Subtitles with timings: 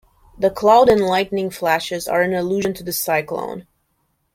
[0.35, 3.67] The cloud and lightning flashes are an allusion to the cyclone.